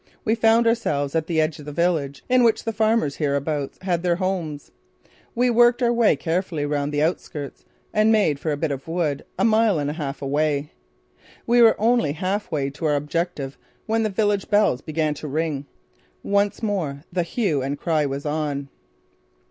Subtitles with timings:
[0.25, 4.01] We found ourselves at the edge of the village in which the farmers hereabouts had
[4.01, 4.71] their homes.
[5.35, 8.91] We worked our way carefully round the outskirts and made for a bit of a
[8.91, 10.71] wood a mile and a half away.
[11.45, 15.67] We were only half way to our objective when the village bells began to ring.
[16.23, 18.69] Once more the hue and cry was on!